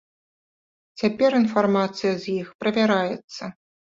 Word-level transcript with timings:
Цяпер 1.01 1.31
інфармацыя 1.41 2.13
з 2.23 2.37
іх 2.41 2.47
правяраецца. 2.65 3.43